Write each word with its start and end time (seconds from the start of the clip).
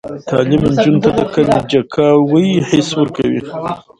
تعلیم 0.29 0.61
نجونو 0.71 1.01
ته 1.03 1.09
د 1.17 1.19
کنجکاوۍ 1.33 2.49
حس 2.69 2.89
ورکوي. 2.99 3.41